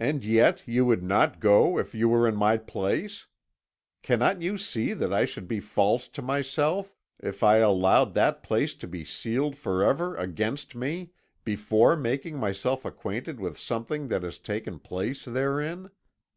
"'And 0.00 0.24
yet 0.24 0.66
you 0.66 0.84
would 0.86 1.04
not 1.04 1.38
go 1.38 1.78
if 1.78 1.94
you 1.94 2.08
were 2.08 2.26
in 2.26 2.34
my 2.34 2.56
place! 2.56 3.28
Cannot 4.02 4.42
you 4.42 4.58
see 4.58 4.92
that 4.94 5.12
I 5.12 5.26
should 5.26 5.46
be 5.46 5.60
false 5.60 6.08
to 6.08 6.22
myself 6.22 6.96
if 7.20 7.44
I 7.44 7.58
allowed 7.58 8.14
that 8.14 8.42
place 8.42 8.74
to 8.74 8.88
be 8.88 9.04
sealed 9.04 9.54
forever 9.56 10.16
against 10.16 10.74
me, 10.74 11.12
before 11.44 11.94
making 11.94 12.36
myself 12.38 12.84
acquainted 12.84 13.38
with 13.38 13.60
something 13.60 14.08
that 14.08 14.24
has 14.24 14.40
taken 14.40 14.80
place 14.80 15.24
therein? 15.24 15.90